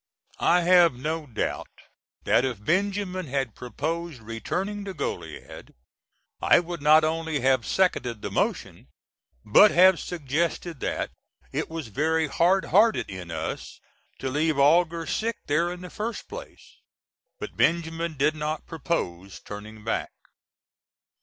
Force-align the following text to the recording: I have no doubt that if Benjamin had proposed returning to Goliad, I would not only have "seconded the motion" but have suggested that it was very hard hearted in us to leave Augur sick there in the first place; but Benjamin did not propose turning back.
I 0.39 0.61
have 0.61 0.95
no 0.95 1.27
doubt 1.27 1.69
that 2.23 2.43
if 2.43 2.65
Benjamin 2.65 3.27
had 3.27 3.53
proposed 3.53 4.19
returning 4.23 4.83
to 4.85 4.95
Goliad, 4.95 5.75
I 6.41 6.59
would 6.59 6.81
not 6.81 7.03
only 7.03 7.41
have 7.41 7.67
"seconded 7.67 8.23
the 8.23 8.31
motion" 8.31 8.87
but 9.45 9.69
have 9.69 9.99
suggested 9.99 10.79
that 10.79 11.11
it 11.51 11.69
was 11.69 11.89
very 11.89 12.25
hard 12.25 12.65
hearted 12.65 13.11
in 13.11 13.29
us 13.29 13.79
to 14.17 14.31
leave 14.31 14.57
Augur 14.57 15.05
sick 15.05 15.35
there 15.45 15.71
in 15.71 15.81
the 15.81 15.91
first 15.91 16.27
place; 16.27 16.77
but 17.39 17.55
Benjamin 17.55 18.15
did 18.15 18.35
not 18.35 18.65
propose 18.65 19.39
turning 19.39 19.83
back. 19.83 20.09